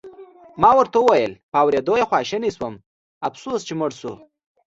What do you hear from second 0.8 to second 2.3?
وویل: په اورېدو یې